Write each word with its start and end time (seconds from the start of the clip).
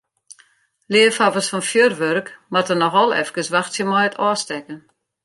Leafhawwers 0.93 1.49
fan 1.51 1.65
fjurwurk 1.69 2.27
moatte 2.51 2.75
noch 2.77 2.95
al 3.01 3.11
efkes 3.21 3.51
wachtsje 3.53 3.83
mei 3.89 4.07
it 4.09 4.19
ôfstekken. 4.27 4.79